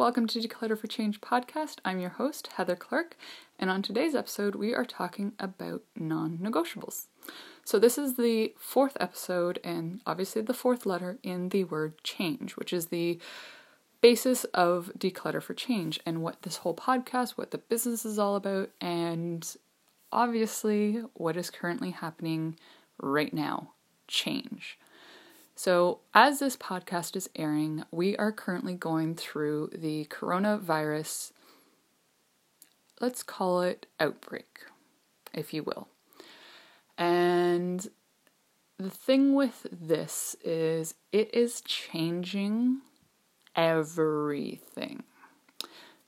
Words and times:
Welcome 0.00 0.28
to 0.28 0.40
Declutter 0.40 0.78
for 0.78 0.86
Change 0.86 1.20
podcast. 1.20 1.76
I'm 1.84 2.00
your 2.00 2.08
host, 2.08 2.48
Heather 2.54 2.74
Clark, 2.74 3.18
and 3.58 3.68
on 3.68 3.82
today's 3.82 4.14
episode, 4.14 4.54
we 4.54 4.72
are 4.74 4.86
talking 4.86 5.34
about 5.38 5.82
non 5.94 6.38
negotiables. 6.38 7.08
So, 7.66 7.78
this 7.78 7.98
is 7.98 8.16
the 8.16 8.54
fourth 8.56 8.96
episode, 8.98 9.60
and 9.62 10.00
obviously 10.06 10.40
the 10.40 10.54
fourth 10.54 10.86
letter 10.86 11.18
in 11.22 11.50
the 11.50 11.64
word 11.64 12.02
change, 12.02 12.56
which 12.56 12.72
is 12.72 12.86
the 12.86 13.18
basis 14.00 14.44
of 14.54 14.90
Declutter 14.98 15.42
for 15.42 15.52
Change 15.52 16.00
and 16.06 16.22
what 16.22 16.40
this 16.44 16.56
whole 16.56 16.74
podcast, 16.74 17.32
what 17.32 17.50
the 17.50 17.58
business 17.58 18.06
is 18.06 18.18
all 18.18 18.36
about, 18.36 18.70
and 18.80 19.54
obviously 20.10 21.02
what 21.12 21.36
is 21.36 21.50
currently 21.50 21.90
happening 21.90 22.56
right 23.02 23.34
now 23.34 23.72
change. 24.08 24.78
So, 25.62 25.98
as 26.14 26.38
this 26.38 26.56
podcast 26.56 27.16
is 27.16 27.28
airing, 27.36 27.84
we 27.90 28.16
are 28.16 28.32
currently 28.32 28.72
going 28.72 29.14
through 29.14 29.68
the 29.74 30.06
coronavirus, 30.06 31.32
let's 32.98 33.22
call 33.22 33.60
it 33.60 33.84
outbreak, 34.00 34.60
if 35.34 35.52
you 35.52 35.62
will. 35.62 35.88
And 36.96 37.86
the 38.78 38.88
thing 38.88 39.34
with 39.34 39.66
this 39.70 40.34
is 40.42 40.94
it 41.12 41.28
is 41.34 41.60
changing 41.60 42.80
everything. 43.54 45.02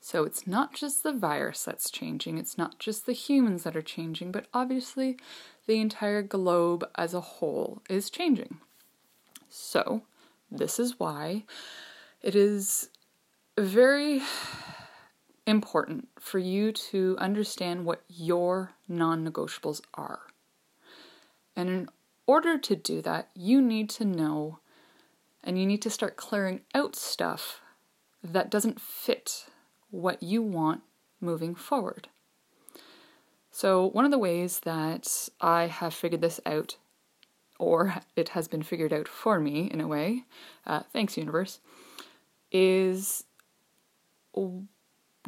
So 0.00 0.24
it's 0.24 0.46
not 0.46 0.72
just 0.72 1.02
the 1.02 1.12
virus 1.12 1.62
that's 1.62 1.90
changing, 1.90 2.38
it's 2.38 2.56
not 2.56 2.78
just 2.78 3.04
the 3.04 3.12
humans 3.12 3.64
that 3.64 3.76
are 3.76 3.82
changing, 3.82 4.32
but 4.32 4.46
obviously 4.54 5.18
the 5.66 5.78
entire 5.78 6.22
globe 6.22 6.88
as 6.94 7.12
a 7.12 7.20
whole 7.20 7.82
is 7.90 8.08
changing. 8.08 8.56
So, 9.54 10.00
this 10.50 10.78
is 10.78 10.98
why 10.98 11.44
it 12.22 12.34
is 12.34 12.88
very 13.58 14.22
important 15.46 16.08
for 16.18 16.38
you 16.38 16.72
to 16.72 17.16
understand 17.18 17.84
what 17.84 18.02
your 18.08 18.72
non 18.88 19.28
negotiables 19.30 19.82
are. 19.92 20.20
And 21.54 21.68
in 21.68 21.88
order 22.26 22.56
to 22.56 22.74
do 22.74 23.02
that, 23.02 23.28
you 23.34 23.60
need 23.60 23.90
to 23.90 24.06
know 24.06 24.60
and 25.44 25.58
you 25.58 25.66
need 25.66 25.82
to 25.82 25.90
start 25.90 26.16
clearing 26.16 26.62
out 26.74 26.96
stuff 26.96 27.60
that 28.24 28.50
doesn't 28.50 28.80
fit 28.80 29.48
what 29.90 30.22
you 30.22 30.40
want 30.40 30.80
moving 31.20 31.54
forward. 31.54 32.08
So, 33.50 33.84
one 33.84 34.06
of 34.06 34.10
the 34.12 34.18
ways 34.18 34.60
that 34.60 35.28
I 35.42 35.66
have 35.66 35.92
figured 35.92 36.22
this 36.22 36.40
out 36.46 36.78
or 37.62 37.94
it 38.16 38.30
has 38.30 38.48
been 38.48 38.62
figured 38.64 38.92
out 38.92 39.06
for 39.06 39.38
me 39.38 39.70
in 39.70 39.80
a 39.80 39.86
way, 39.86 40.24
uh, 40.66 40.80
thanks, 40.92 41.16
universe, 41.16 41.60
is 42.50 43.22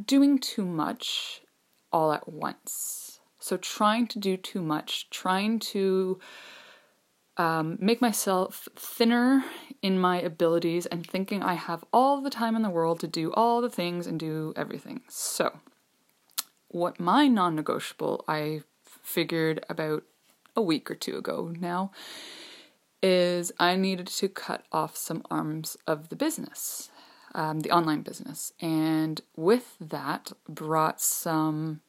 doing 0.04 0.38
too 0.40 0.64
much 0.64 1.42
all 1.92 2.12
at 2.12 2.28
once. 2.28 3.20
So, 3.38 3.56
trying 3.56 4.08
to 4.08 4.18
do 4.18 4.36
too 4.36 4.62
much, 4.62 5.08
trying 5.10 5.60
to 5.60 6.18
um, 7.36 7.78
make 7.80 8.00
myself 8.00 8.66
thinner 8.74 9.44
in 9.80 10.00
my 10.00 10.20
abilities, 10.20 10.86
and 10.86 11.06
thinking 11.06 11.40
I 11.40 11.54
have 11.54 11.84
all 11.92 12.20
the 12.20 12.30
time 12.30 12.56
in 12.56 12.62
the 12.62 12.70
world 12.70 12.98
to 13.00 13.06
do 13.06 13.32
all 13.34 13.60
the 13.60 13.70
things 13.70 14.08
and 14.08 14.18
do 14.18 14.52
everything. 14.56 15.02
So, 15.08 15.60
what 16.66 16.98
my 16.98 17.28
non 17.28 17.54
negotiable 17.54 18.24
I 18.26 18.62
figured 18.82 19.64
about 19.68 20.02
a 20.56 20.62
week 20.62 20.90
or 20.90 20.94
two 20.94 21.16
ago 21.16 21.52
now 21.58 21.90
is 23.02 23.52
I 23.58 23.76
needed 23.76 24.06
to 24.06 24.28
cut 24.28 24.64
off 24.72 24.96
some 24.96 25.22
arms 25.30 25.76
of 25.86 26.08
the 26.08 26.16
business, 26.16 26.90
um, 27.34 27.60
the 27.60 27.70
online 27.70 28.00
business. 28.00 28.52
And 28.60 29.20
with 29.36 29.76
that, 29.78 30.32
brought 30.48 31.02
some 31.02 31.82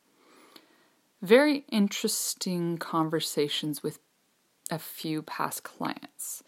very 1.22 1.66
interesting 1.72 2.78
conversations 2.78 3.82
with 3.82 4.00
a 4.70 4.78
few 4.78 5.22
past 5.22 5.64
clients. 5.64 6.44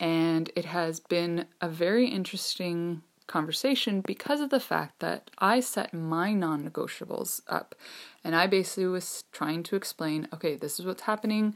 And 0.00 0.50
it 0.56 0.64
has 0.64 0.98
been 0.98 1.46
a 1.60 1.68
very 1.68 2.08
interesting 2.08 3.02
conversation 3.26 4.00
because 4.00 4.40
of 4.40 4.50
the 4.50 4.60
fact 4.60 5.00
that 5.00 5.30
I 5.38 5.60
set 5.60 5.92
my 5.92 6.32
non 6.32 6.68
negotiables 6.68 7.40
up. 7.48 7.74
And 8.24 8.34
I 8.34 8.46
basically 8.46 8.86
was 8.86 9.24
trying 9.32 9.62
to 9.64 9.76
explain 9.76 10.28
okay, 10.32 10.56
this 10.56 10.78
is 10.78 10.86
what's 10.86 11.02
happening. 11.02 11.54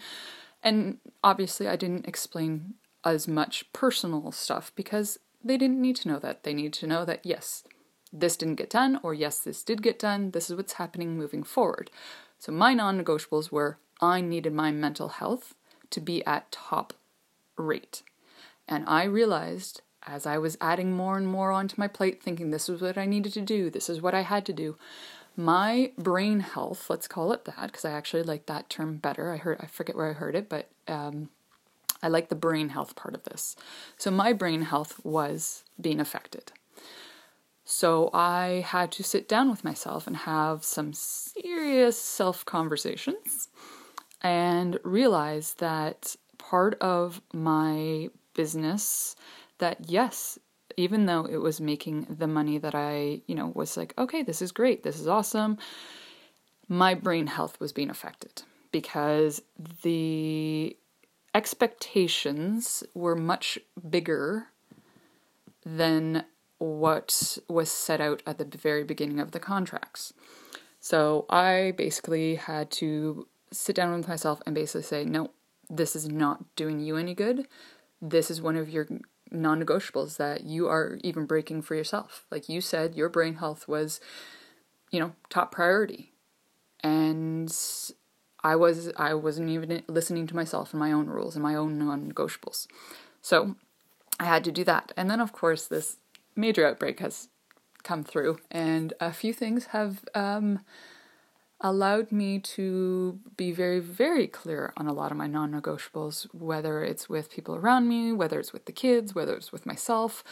And 0.62 0.98
obviously, 1.24 1.68
I 1.68 1.76
didn't 1.76 2.06
explain 2.06 2.74
as 3.04 3.26
much 3.26 3.72
personal 3.72 4.30
stuff 4.32 4.72
because 4.74 5.18
they 5.42 5.56
didn't 5.56 5.80
need 5.80 5.96
to 5.96 6.08
know 6.08 6.18
that. 6.18 6.42
They 6.42 6.52
need 6.52 6.74
to 6.74 6.86
know 6.86 7.04
that, 7.06 7.24
yes, 7.24 7.64
this 8.12 8.36
didn't 8.36 8.56
get 8.56 8.68
done, 8.68 9.00
or 9.02 9.14
yes, 9.14 9.38
this 9.38 9.62
did 9.62 9.82
get 9.82 9.98
done. 9.98 10.32
This 10.32 10.50
is 10.50 10.56
what's 10.56 10.74
happening 10.74 11.16
moving 11.16 11.42
forward. 11.42 11.90
So, 12.38 12.52
my 12.52 12.74
non 12.74 13.02
negotiables 13.02 13.50
were 13.50 13.78
I 14.00 14.20
needed 14.20 14.52
my 14.52 14.70
mental 14.70 15.08
health 15.08 15.54
to 15.90 16.00
be 16.00 16.24
at 16.24 16.52
top 16.52 16.94
rate. 17.56 18.02
And 18.66 18.84
I 18.88 19.04
realized 19.04 19.82
as 20.06 20.26
I 20.26 20.38
was 20.38 20.56
adding 20.60 20.92
more 20.92 21.16
and 21.16 21.26
more 21.26 21.52
onto 21.52 21.74
my 21.78 21.88
plate, 21.88 22.22
thinking 22.22 22.50
this 22.50 22.68
was 22.68 22.80
what 22.80 22.98
I 22.98 23.06
needed 23.06 23.32
to 23.34 23.40
do, 23.40 23.70
this 23.70 23.88
is 23.88 24.00
what 24.00 24.14
I 24.14 24.22
had 24.22 24.46
to 24.46 24.52
do, 24.52 24.76
my 25.36 25.92
brain 25.96 26.40
health, 26.40 26.90
let's 26.90 27.08
call 27.08 27.32
it 27.32 27.44
that, 27.44 27.66
because 27.66 27.84
I 27.84 27.92
actually 27.92 28.22
like 28.22 28.46
that 28.46 28.68
term 28.68 28.96
better. 28.96 29.32
I 29.32 29.36
heard, 29.36 29.58
I 29.60 29.66
forget 29.66 29.96
where 29.96 30.10
I 30.10 30.14
heard 30.14 30.34
it, 30.34 30.48
but 30.48 30.68
um, 30.88 31.28
I 32.02 32.08
like 32.08 32.28
the 32.28 32.34
brain 32.34 32.70
health 32.70 32.96
part 32.96 33.14
of 33.14 33.24
this. 33.24 33.56
So 33.96 34.10
my 34.10 34.32
brain 34.32 34.62
health 34.62 35.00
was 35.04 35.64
being 35.80 36.00
affected. 36.00 36.52
So 37.64 38.10
I 38.12 38.64
had 38.66 38.90
to 38.92 39.04
sit 39.04 39.28
down 39.28 39.48
with 39.48 39.64
myself 39.64 40.06
and 40.06 40.16
have 40.16 40.64
some 40.64 40.92
serious 40.92 41.96
self 41.96 42.44
conversations 42.44 43.48
and 44.22 44.78
realize 44.82 45.54
that 45.54 46.16
part 46.36 46.74
of 46.80 47.22
my 47.32 48.08
business 48.34 49.14
that 49.60 49.88
yes, 49.88 50.38
even 50.76 51.06
though 51.06 51.24
it 51.24 51.38
was 51.38 51.60
making 51.60 52.06
the 52.18 52.26
money 52.26 52.58
that 52.58 52.74
I, 52.74 53.22
you 53.26 53.34
know, 53.34 53.52
was 53.54 53.76
like, 53.76 53.94
okay, 53.96 54.22
this 54.22 54.42
is 54.42 54.52
great, 54.52 54.82
this 54.82 55.00
is 55.00 55.06
awesome, 55.06 55.56
my 56.68 56.94
brain 56.94 57.26
health 57.26 57.58
was 57.60 57.72
being 57.72 57.90
affected 57.90 58.42
because 58.72 59.42
the 59.82 60.76
expectations 61.34 62.84
were 62.94 63.16
much 63.16 63.58
bigger 63.88 64.48
than 65.64 66.24
what 66.58 67.38
was 67.48 67.70
set 67.70 68.00
out 68.00 68.22
at 68.26 68.38
the 68.38 68.58
very 68.58 68.84
beginning 68.84 69.20
of 69.20 69.32
the 69.32 69.40
contracts. 69.40 70.12
So 70.78 71.26
I 71.28 71.74
basically 71.76 72.36
had 72.36 72.70
to 72.72 73.26
sit 73.50 73.76
down 73.76 73.96
with 73.96 74.08
myself 74.08 74.40
and 74.46 74.54
basically 74.54 74.82
say, 74.82 75.04
no, 75.04 75.30
this 75.68 75.94
is 75.94 76.08
not 76.08 76.54
doing 76.56 76.80
you 76.80 76.96
any 76.96 77.14
good. 77.14 77.46
This 78.00 78.30
is 78.30 78.40
one 78.40 78.56
of 78.56 78.68
your 78.68 78.86
non 79.30 79.64
negotiables 79.64 80.16
that 80.16 80.44
you 80.44 80.68
are 80.68 80.98
even 81.02 81.26
breaking 81.26 81.62
for 81.62 81.74
yourself. 81.74 82.24
Like 82.30 82.48
you 82.48 82.60
said, 82.60 82.94
your 82.94 83.08
brain 83.08 83.34
health 83.34 83.68
was, 83.68 84.00
you 84.90 85.00
know, 85.00 85.12
top 85.28 85.52
priority. 85.52 86.12
And 86.82 87.54
I 88.42 88.56
was 88.56 88.90
I 88.96 89.14
wasn't 89.14 89.50
even 89.50 89.82
listening 89.86 90.26
to 90.28 90.36
myself 90.36 90.72
and 90.72 90.80
my 90.80 90.92
own 90.92 91.06
rules 91.06 91.36
and 91.36 91.42
my 91.42 91.54
own 91.54 91.78
non-negotiables. 91.78 92.66
So 93.20 93.56
I 94.18 94.24
had 94.24 94.44
to 94.44 94.52
do 94.52 94.64
that. 94.64 94.92
And 94.96 95.10
then 95.10 95.20
of 95.20 95.32
course 95.32 95.66
this 95.66 95.98
major 96.34 96.66
outbreak 96.66 97.00
has 97.00 97.28
come 97.82 98.04
through 98.04 98.38
and 98.50 98.92
a 99.00 99.12
few 99.12 99.32
things 99.32 99.66
have 99.66 100.04
um, 100.14 100.60
allowed 101.60 102.10
me 102.10 102.38
to 102.38 103.18
be 103.36 103.52
very, 103.52 103.80
very 103.80 104.26
clear 104.26 104.72
on 104.76 104.86
a 104.86 104.92
lot 104.92 105.10
of 105.10 105.18
my 105.18 105.26
non 105.26 105.52
negotiables, 105.52 106.26
whether 106.34 106.82
it's 106.82 107.08
with 107.08 107.30
people 107.30 107.54
around 107.54 107.88
me, 107.88 108.12
whether 108.12 108.40
it's 108.40 108.52
with 108.52 108.64
the 108.64 108.72
kids, 108.72 109.14
whether 109.14 109.34
it's 109.34 109.52
with 109.52 109.66
myself, 109.66 110.24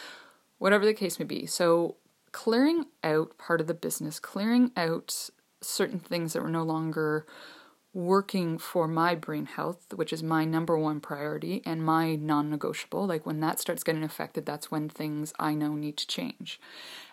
whatever 0.57 0.85
the 0.85 0.93
case 0.93 1.19
may 1.19 1.25
be. 1.25 1.45
So, 1.45 1.95
clearing 2.31 2.85
out 3.03 3.37
part 3.37 3.61
of 3.61 3.67
the 3.67 3.73
business, 3.73 4.19
clearing 4.19 4.71
out 4.75 5.29
certain 5.61 5.99
things 5.99 6.33
that 6.33 6.41
were 6.41 6.49
no 6.49 6.63
longer 6.63 7.25
working 7.93 8.57
for 8.57 8.87
my 8.87 9.15
brain 9.15 9.45
health, 9.45 9.93
which 9.95 10.13
is 10.13 10.21
my 10.21 10.45
number 10.45 10.77
one 10.77 10.99
priority 10.99 11.61
and 11.65 11.83
my 11.83 12.15
non 12.15 12.49
negotiable. 12.49 13.05
Like 13.05 13.25
when 13.25 13.39
that 13.39 13.59
starts 13.59 13.83
getting 13.83 14.03
affected, 14.03 14.45
that's 14.45 14.71
when 14.71 14.89
things 14.89 15.33
I 15.39 15.53
know 15.53 15.75
need 15.75 15.97
to 15.97 16.07
change. 16.07 16.59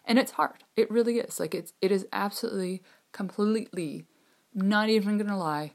And 0.04 0.18
it's 0.18 0.32
hard. 0.32 0.64
It 0.76 0.90
really 0.90 1.18
is. 1.18 1.40
Like 1.40 1.54
it's 1.54 1.72
it 1.80 1.90
is 1.90 2.06
absolutely 2.12 2.82
completely, 3.16 4.04
not 4.52 4.90
even 4.90 5.16
gonna 5.16 5.38
lie, 5.38 5.72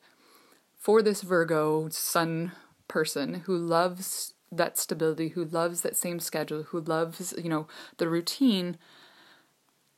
for 0.77 1.01
this 1.01 1.23
Virgo 1.23 1.89
sun 1.89 2.51
person 2.87 3.41
who 3.45 3.57
loves 3.57 4.35
that 4.51 4.77
stability, 4.77 5.29
who 5.29 5.43
loves 5.43 5.81
that 5.81 5.97
same 5.97 6.19
schedule, 6.19 6.63
who 6.63 6.79
loves, 6.79 7.33
you 7.41 7.49
know, 7.49 7.67
the 7.97 8.07
routine, 8.07 8.77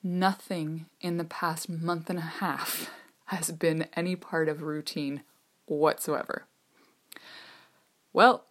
nothing 0.02 0.86
in 1.02 1.18
the 1.18 1.26
past 1.26 1.68
month 1.68 2.10
and 2.10 2.20
a 2.20 2.22
half 2.40 2.90
has 3.26 3.52
been 3.52 3.88
any 3.94 4.16
part 4.16 4.48
of 4.48 4.62
routine 4.62 5.24
whatsoever. 5.66 6.46
Well, 8.14 8.46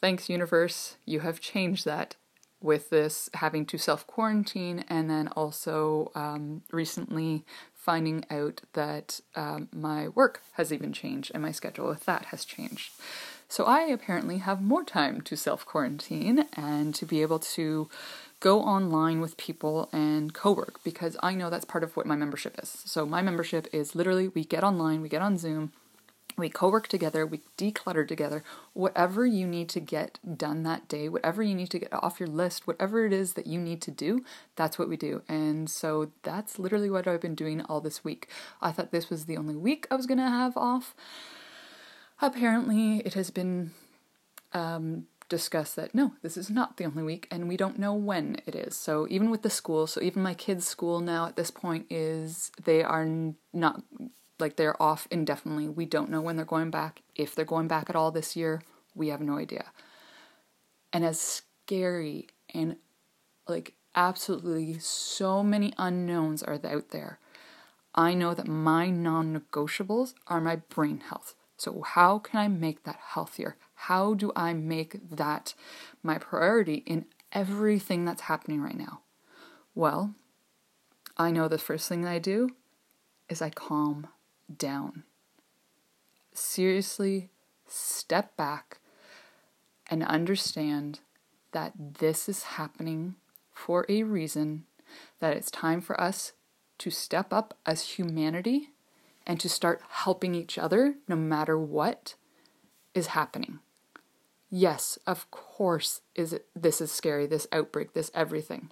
thanks, 0.00 0.28
universe, 0.28 0.96
you 1.04 1.20
have 1.20 1.40
changed 1.40 1.84
that 1.84 2.16
with 2.60 2.90
this 2.90 3.30
having 3.34 3.64
to 3.66 3.78
self 3.78 4.06
quarantine 4.06 4.84
and 4.88 5.08
then 5.08 5.28
also 5.28 6.10
um, 6.14 6.62
recently 6.72 7.44
finding 7.88 8.22
out 8.30 8.60
that 8.74 9.18
um, 9.34 9.66
my 9.72 10.08
work 10.08 10.42
has 10.52 10.70
even 10.70 10.92
changed 10.92 11.30
and 11.32 11.42
my 11.42 11.50
schedule 11.50 11.88
with 11.88 12.04
that 12.04 12.26
has 12.26 12.44
changed. 12.44 12.90
So 13.48 13.64
I 13.64 13.84
apparently 13.84 14.36
have 14.48 14.60
more 14.60 14.84
time 14.84 15.22
to 15.22 15.36
self 15.36 15.64
quarantine 15.64 16.44
and 16.52 16.94
to 16.94 17.06
be 17.06 17.22
able 17.22 17.38
to 17.56 17.88
go 18.40 18.60
online 18.60 19.22
with 19.22 19.38
people 19.38 19.88
and 19.90 20.34
co 20.34 20.52
work 20.52 20.84
because 20.84 21.16
I 21.22 21.32
know 21.34 21.48
that's 21.48 21.64
part 21.64 21.82
of 21.82 21.96
what 21.96 22.04
my 22.04 22.14
membership 22.14 22.60
is. 22.62 22.68
So 22.84 23.06
my 23.06 23.22
membership 23.22 23.66
is 23.72 23.94
literally 23.94 24.28
we 24.28 24.44
get 24.44 24.62
online, 24.62 25.00
we 25.00 25.08
get 25.08 25.22
on 25.22 25.38
Zoom, 25.38 25.72
we 26.38 26.48
co 26.48 26.68
work 26.68 26.88
together, 26.88 27.26
we 27.26 27.40
declutter 27.56 28.06
together. 28.06 28.42
Whatever 28.72 29.26
you 29.26 29.46
need 29.46 29.68
to 29.70 29.80
get 29.80 30.18
done 30.36 30.62
that 30.62 30.88
day, 30.88 31.08
whatever 31.08 31.42
you 31.42 31.54
need 31.54 31.70
to 31.70 31.78
get 31.78 31.92
off 31.92 32.20
your 32.20 32.28
list, 32.28 32.66
whatever 32.66 33.04
it 33.04 33.12
is 33.12 33.34
that 33.34 33.46
you 33.46 33.58
need 33.60 33.82
to 33.82 33.90
do, 33.90 34.24
that's 34.56 34.78
what 34.78 34.88
we 34.88 34.96
do. 34.96 35.22
And 35.28 35.68
so 35.68 36.10
that's 36.22 36.58
literally 36.58 36.90
what 36.90 37.06
I've 37.06 37.20
been 37.20 37.34
doing 37.34 37.62
all 37.62 37.80
this 37.80 38.04
week. 38.04 38.28
I 38.62 38.72
thought 38.72 38.92
this 38.92 39.10
was 39.10 39.26
the 39.26 39.36
only 39.36 39.56
week 39.56 39.86
I 39.90 39.96
was 39.96 40.06
going 40.06 40.18
to 40.18 40.24
have 40.24 40.56
off 40.56 40.94
Apparently, 42.20 42.98
it 42.98 43.14
has 43.14 43.30
been 43.30 43.70
um, 44.52 45.06
discussed 45.28 45.76
that 45.76 45.94
no, 45.94 46.14
this 46.22 46.36
is 46.36 46.50
not 46.50 46.76
the 46.76 46.84
only 46.84 47.02
week, 47.02 47.28
and 47.30 47.48
we 47.48 47.56
don't 47.56 47.78
know 47.78 47.94
when 47.94 48.38
it 48.44 48.56
is. 48.56 48.76
So 48.76 49.06
even 49.08 49.30
with 49.30 49.42
the 49.42 49.50
school, 49.50 49.86
so 49.86 50.00
even 50.02 50.22
my 50.22 50.34
kids' 50.34 50.66
school 50.66 51.00
now 51.00 51.26
at 51.26 51.36
this 51.36 51.50
point 51.50 51.86
is 51.90 52.50
they 52.64 52.82
are 52.82 53.06
not 53.52 53.82
like 54.38 54.56
they're 54.56 54.80
off 54.80 55.08
indefinitely. 55.10 55.68
We 55.68 55.86
don't 55.86 56.10
know 56.10 56.20
when 56.20 56.36
they're 56.36 56.44
going 56.44 56.70
back. 56.70 57.02
If 57.14 57.34
they're 57.34 57.44
going 57.44 57.68
back 57.68 57.90
at 57.90 57.96
all 57.96 58.10
this 58.10 58.36
year, 58.36 58.62
we 58.94 59.08
have 59.08 59.20
no 59.20 59.38
idea. 59.38 59.72
And 60.92 61.04
as 61.04 61.20
scary 61.20 62.28
and 62.54 62.76
like 63.46 63.74
absolutely 63.94 64.78
so 64.78 65.42
many 65.42 65.72
unknowns 65.76 66.42
are 66.42 66.60
out 66.64 66.90
there. 66.90 67.18
I 67.94 68.14
know 68.14 68.32
that 68.34 68.46
my 68.46 68.90
non 68.90 69.38
negotiables 69.38 70.14
are 70.28 70.40
my 70.40 70.56
brain 70.56 71.00
health. 71.00 71.34
So, 71.56 71.82
how 71.82 72.20
can 72.20 72.38
I 72.38 72.46
make 72.46 72.84
that 72.84 73.00
healthier? 73.14 73.56
How 73.74 74.14
do 74.14 74.30
I 74.36 74.54
make 74.54 75.10
that 75.10 75.54
my 76.02 76.18
priority 76.18 76.84
in 76.86 77.06
everything 77.32 78.04
that's 78.04 78.22
happening 78.22 78.62
right 78.62 78.78
now? 78.78 79.00
Well, 79.74 80.14
I 81.16 81.32
know 81.32 81.48
the 81.48 81.58
first 81.58 81.88
thing 81.88 82.06
I 82.06 82.20
do 82.20 82.50
is 83.28 83.42
I 83.42 83.50
calm 83.50 84.06
down. 84.54 85.04
Seriously, 86.32 87.30
step 87.66 88.36
back 88.36 88.78
and 89.90 90.04
understand 90.04 91.00
that 91.52 91.72
this 91.98 92.28
is 92.28 92.42
happening 92.44 93.16
for 93.52 93.84
a 93.88 94.02
reason, 94.02 94.64
that 95.20 95.36
it's 95.36 95.50
time 95.50 95.80
for 95.80 96.00
us 96.00 96.32
to 96.78 96.90
step 96.90 97.32
up 97.32 97.56
as 97.66 97.82
humanity 97.82 98.70
and 99.26 99.40
to 99.40 99.48
start 99.48 99.82
helping 99.88 100.34
each 100.34 100.56
other 100.56 100.94
no 101.08 101.16
matter 101.16 101.58
what 101.58 102.14
is 102.94 103.08
happening. 103.08 103.58
Yes, 104.50 104.98
of 105.06 105.30
course 105.30 106.00
is 106.14 106.32
it, 106.32 106.46
this 106.54 106.80
is 106.80 106.90
scary, 106.90 107.26
this 107.26 107.46
outbreak, 107.52 107.92
this 107.92 108.10
everything. 108.14 108.70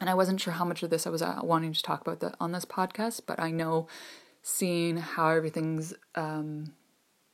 And 0.00 0.08
I 0.10 0.14
wasn't 0.14 0.40
sure 0.40 0.54
how 0.54 0.64
much 0.64 0.82
of 0.82 0.90
this 0.90 1.06
I 1.06 1.10
was 1.10 1.22
uh, 1.22 1.40
wanting 1.42 1.72
to 1.72 1.82
talk 1.82 2.00
about 2.00 2.20
the, 2.20 2.34
on 2.40 2.52
this 2.52 2.64
podcast, 2.64 3.22
but 3.26 3.40
I 3.40 3.50
know 3.50 3.86
seeing 4.42 4.96
how 4.96 5.28
everything's 5.28 5.94
um, 6.14 6.72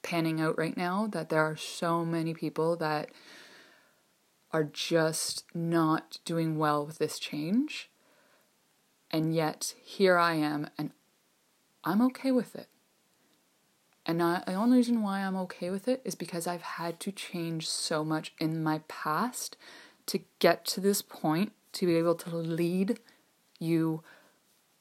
panning 0.02 0.40
out 0.40 0.58
right 0.58 0.76
now 0.76 1.06
that 1.06 1.28
there 1.28 1.43
are 1.43 1.56
so 1.56 2.05
many 2.05 2.34
people 2.34 2.76
that 2.76 3.10
are 4.52 4.64
just 4.64 5.44
not 5.55 6.19
doing 6.25 6.58
well 6.58 6.87
with 6.87 6.99
this 6.99 7.19
change. 7.19 7.90
And 9.10 9.34
yet, 9.34 9.75
here 9.82 10.19
I 10.19 10.34
am, 10.34 10.69
and 10.76 10.90
I'm 11.84 12.02
okay 12.02 12.31
with 12.31 12.55
it. 12.55 12.69
And 14.04 14.22
I, 14.22 14.43
the 14.46 14.54
only 14.54 14.78
reason 14.78 15.02
why 15.02 15.20
I'm 15.20 15.37
okay 15.37 15.70
with 15.70 15.88
it 15.88 16.00
is 16.04 16.14
because 16.14 16.46
I've 16.46 16.62
had 16.62 16.99
to 17.00 17.12
change 17.12 17.69
so 17.69 18.04
much 18.04 18.32
in 18.38 18.62
my 18.62 18.81
past 18.88 19.56
to 20.06 20.20
get 20.38 20.64
to 20.66 20.81
this 20.81 21.02
point 21.02 21.52
to 21.75 21.87
be 21.87 21.96
able 21.96 22.14
to 22.14 22.34
lead 22.34 23.00
you 23.58 24.02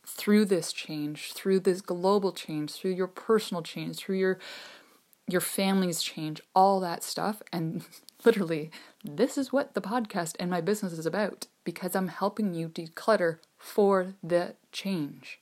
through 0.07 0.45
this 0.45 0.71
change, 0.71 1.33
through 1.33 1.59
this 1.59 1.81
global 1.81 2.31
change, 2.31 2.71
through 2.71 2.91
your 2.93 3.07
personal 3.07 3.61
change, 3.61 3.97
through 3.97 4.17
your 4.17 4.39
your 5.29 5.41
family's 5.41 6.01
change, 6.01 6.41
all 6.55 6.79
that 6.79 7.03
stuff. 7.03 7.41
And 7.51 7.83
literally, 8.25 8.71
this 9.03 9.37
is 9.37 9.51
what 9.51 9.73
the 9.73 9.81
podcast 9.81 10.37
and 10.39 10.49
my 10.49 10.61
business 10.61 10.93
is 10.93 11.05
about 11.05 11.47
because 11.65 11.95
I'm 11.95 12.07
helping 12.07 12.53
you 12.53 12.69
declutter 12.69 13.39
for 13.57 14.13
the 14.23 14.55
change 14.71 15.41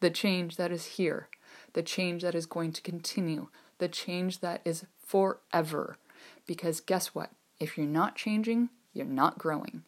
the 0.00 0.10
change 0.10 0.56
that 0.56 0.70
is 0.70 0.84
here, 0.84 1.28
the 1.72 1.82
change 1.82 2.22
that 2.22 2.34
is 2.34 2.46
going 2.46 2.72
to 2.72 2.82
continue, 2.82 3.48
the 3.78 3.88
change 3.88 4.40
that 4.40 4.60
is 4.64 4.86
forever. 5.04 5.96
Because 6.46 6.80
guess 6.80 7.14
what? 7.14 7.30
If 7.58 7.76
you're 7.76 7.86
not 7.86 8.16
changing, 8.16 8.70
you're 8.92 9.06
not 9.06 9.38
growing. 9.38 9.82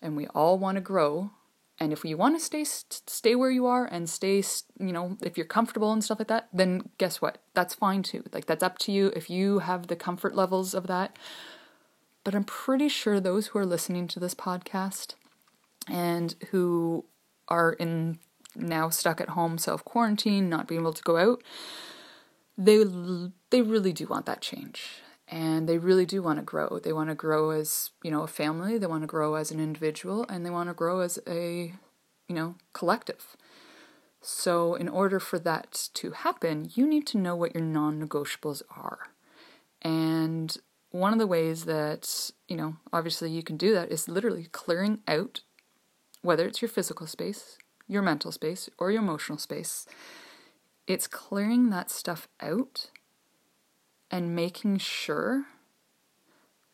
And 0.00 0.16
we 0.16 0.26
all 0.28 0.58
want 0.58 0.76
to 0.76 0.80
grow. 0.80 1.30
And 1.78 1.92
if 1.92 2.04
you 2.04 2.16
want 2.16 2.38
to 2.38 2.44
stay 2.44 2.64
stay 2.64 3.34
where 3.34 3.50
you 3.50 3.66
are 3.66 3.84
and 3.84 4.08
stay, 4.08 4.42
you 4.78 4.92
know, 4.92 5.18
if 5.22 5.36
you're 5.36 5.46
comfortable 5.46 5.92
and 5.92 6.02
stuff 6.02 6.18
like 6.18 6.28
that, 6.28 6.48
then 6.52 6.88
guess 6.96 7.20
what? 7.20 7.38
That's 7.54 7.74
fine 7.74 8.02
too. 8.02 8.24
Like 8.32 8.46
that's 8.46 8.62
up 8.62 8.78
to 8.80 8.92
you 8.92 9.12
if 9.14 9.28
you 9.28 9.58
have 9.58 9.88
the 9.88 9.96
comfort 9.96 10.34
levels 10.34 10.74
of 10.74 10.86
that. 10.86 11.16
But 12.24 12.34
I'm 12.34 12.44
pretty 12.44 12.88
sure 12.88 13.20
those 13.20 13.48
who 13.48 13.58
are 13.58 13.66
listening 13.66 14.08
to 14.08 14.20
this 14.20 14.34
podcast 14.34 15.14
and 15.86 16.34
who 16.50 17.04
are 17.48 17.74
in 17.74 18.18
now 18.54 18.88
stuck 18.88 19.20
at 19.20 19.30
home, 19.30 19.58
self 19.58 19.84
quarantine, 19.84 20.48
not 20.48 20.66
being 20.66 20.80
able 20.80 20.92
to 20.92 21.02
go 21.02 21.16
out, 21.18 21.42
they 22.56 22.84
they 23.50 23.62
really 23.62 23.92
do 23.92 24.06
want 24.06 24.26
that 24.26 24.40
change, 24.40 25.02
and 25.28 25.68
they 25.68 25.78
really 25.78 26.06
do 26.06 26.22
want 26.22 26.38
to 26.38 26.44
grow. 26.44 26.78
They 26.78 26.92
want 26.92 27.08
to 27.10 27.14
grow 27.14 27.50
as 27.50 27.90
you 28.02 28.10
know 28.10 28.22
a 28.22 28.28
family. 28.28 28.78
They 28.78 28.86
want 28.86 29.02
to 29.02 29.08
grow 29.08 29.34
as 29.34 29.50
an 29.50 29.60
individual, 29.60 30.24
and 30.28 30.44
they 30.44 30.50
want 30.50 30.68
to 30.68 30.74
grow 30.74 31.00
as 31.00 31.18
a 31.26 31.72
you 32.28 32.34
know 32.34 32.56
collective. 32.72 33.36
So, 34.20 34.74
in 34.74 34.88
order 34.88 35.20
for 35.20 35.38
that 35.40 35.88
to 35.94 36.10
happen, 36.10 36.70
you 36.74 36.86
need 36.86 37.06
to 37.08 37.18
know 37.18 37.36
what 37.36 37.54
your 37.54 37.62
non 37.62 38.04
negotiables 38.04 38.62
are. 38.76 39.10
And 39.82 40.56
one 40.90 41.12
of 41.12 41.18
the 41.18 41.26
ways 41.26 41.64
that, 41.66 42.30
you 42.48 42.56
know, 42.56 42.76
obviously 42.92 43.30
you 43.30 43.42
can 43.42 43.56
do 43.56 43.72
that 43.74 43.92
is 43.92 44.08
literally 44.08 44.48
clearing 44.50 45.00
out, 45.06 45.42
whether 46.22 46.46
it's 46.46 46.62
your 46.62 46.68
physical 46.68 47.06
space, 47.06 47.58
your 47.86 48.02
mental 48.02 48.32
space 48.32 48.68
or 48.78 48.90
your 48.90 49.02
emotional 49.02 49.38
space. 49.38 49.86
It's 50.86 51.06
clearing 51.06 51.70
that 51.70 51.90
stuff 51.90 52.28
out 52.40 52.90
and 54.10 54.34
making 54.34 54.78
sure 54.78 55.46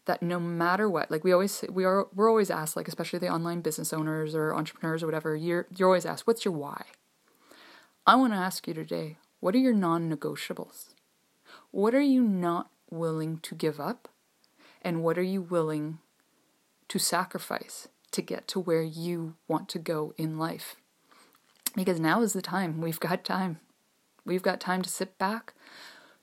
that 0.05 0.23
no 0.23 0.41
matter 0.41 0.89
what, 0.91 1.11
like 1.11 1.25
we 1.25 1.33
always 1.33 1.65
we 1.71 1.85
are 1.85 2.07
we're 2.15 2.29
always 2.29 2.51
asked, 2.51 2.77
like 2.77 2.89
especially 2.89 3.19
the 3.19 3.29
online 3.29 3.61
business 3.61 3.93
owners 3.93 4.35
or 4.35 4.55
entrepreneurs 4.55 5.03
or 5.03 5.07
whatever, 5.07 5.37
you're 5.37 5.67
you're 5.77 5.89
always 5.89 6.07
asked, 6.07 6.27
what's 6.27 6.45
your 6.45 6.55
why? 6.55 6.85
I 8.07 8.17
want 8.17 8.33
to 8.33 8.39
ask 8.39 8.67
you 8.67 8.75
today, 8.75 9.19
what 9.41 9.55
are 9.55 9.59
your 9.59 9.75
non-negotiables? 9.75 10.95
What 11.71 11.95
are 11.95 12.01
you 12.01 12.23
not 12.23 12.71
willing 12.91 13.39
to 13.39 13.55
give 13.55 13.79
up? 13.79 14.09
And 14.83 15.05
what 15.05 15.17
are 15.17 15.23
you 15.23 15.41
willing 15.41 15.99
to 16.89 16.99
sacrifice 16.99 17.89
to 18.11 18.21
get 18.21 18.49
to 18.49 18.59
where 18.59 18.83
you 18.83 19.37
want 19.47 19.69
to 19.71 19.79
go 19.79 20.13
in 20.19 20.37
life? 20.37 20.75
Because 21.77 22.01
now 22.01 22.23
is 22.23 22.33
the 22.33 22.43
time. 22.43 22.81
We've 22.81 23.01
got 23.01 23.25
time. 23.25 23.61
We've 24.25 24.43
got 24.43 24.61
time 24.61 24.83
to 24.83 24.91
sit 24.91 25.17
back, 25.19 25.55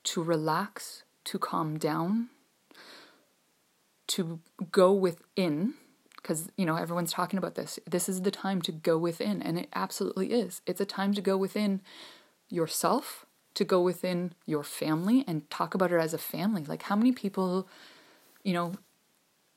to 0.03 0.24
relax, 0.24 1.03
to 1.25 1.39
calm 1.39 1.77
down, 1.77 2.29
to 4.08 4.39
go 4.72 4.94
within. 4.94 5.74
Because, 6.15 6.50
you 6.58 6.65
know, 6.65 6.75
everyone's 6.75 7.13
talking 7.13 7.38
about 7.38 7.56
this. 7.56 7.79
This 7.89 8.10
is 8.10 8.24
the 8.24 8.32
time 8.32 8.62
to 8.63 8.72
go 8.72 8.98
within, 8.98 9.41
and 9.41 9.58
it 9.58 9.70
absolutely 9.74 10.32
is. 10.32 10.62
It's 10.65 10.82
a 10.82 10.86
time 10.86 11.13
to 11.13 11.22
go 11.22 11.38
within 11.38 11.82
yourself, 12.50 13.25
to 13.53 13.63
go 13.63 13.82
within 13.82 14.34
your 14.46 14.63
family, 14.63 15.24
and 15.27 15.50
talk 15.50 15.74
about 15.74 15.94
it 15.94 16.00
as 16.00 16.13
a 16.13 16.18
family. 16.18 16.65
Like, 16.65 16.84
how 16.84 16.96
many 16.96 17.13
people, 17.13 17.70
you 18.44 18.53
know, 18.53 18.74